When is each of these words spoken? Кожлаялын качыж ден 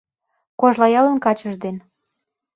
Кожлаялын 0.59 1.17
качыж 1.25 1.55
ден 1.63 1.75